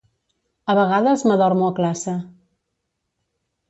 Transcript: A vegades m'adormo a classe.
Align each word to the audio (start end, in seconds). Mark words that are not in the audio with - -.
A 0.73 0.75
vegades 0.79 1.25
m'adormo 1.29 1.69
a 1.71 1.77
classe. 1.83 2.19